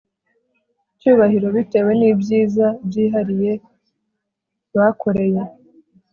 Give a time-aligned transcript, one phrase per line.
[0.99, 3.51] cyubahiro bitewe n ibyiza byihariye
[4.75, 5.41] bakoreye